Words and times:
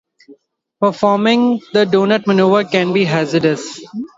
Performing 0.79 1.59
the 1.73 1.85
doughnut 1.85 2.25
maneuver 2.25 2.63
can 2.67 2.91
be 2.91 3.05
hazardous. 3.05 3.81